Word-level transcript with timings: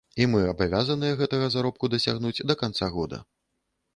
І 0.23 0.25
мы 0.29 0.39
абавязаныя 0.51 1.17
гэтага 1.19 1.49
заробку 1.57 1.91
дасягнуць 1.95 2.45
да 2.53 2.57
канца 2.61 2.91
года. 2.99 3.23